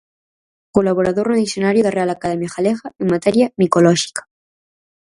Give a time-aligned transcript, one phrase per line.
[0.75, 4.21] Colaborador no Dicionario da Real Academia Galega en materia micolóxica.